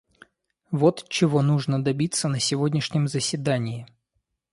[0.71, 3.85] Вот чего нужно добиться на сегодняшнем заседании.